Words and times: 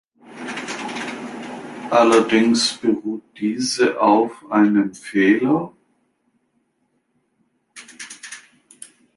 Allerdings 1.91 2.73
beruht 2.73 3.21
diese 3.39 4.01
auf 4.01 4.51
einem 4.51 4.95
Fehler. 4.95 5.73